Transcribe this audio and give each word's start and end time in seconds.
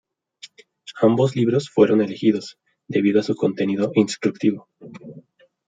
Ambos 0.99 1.35
libros 1.35 1.69
fueron 1.69 2.01
elegidos 2.01 2.57
debido 2.87 3.19
a 3.19 3.23
su 3.23 3.35
contenido 3.35 3.91
instructivo. 3.93 4.67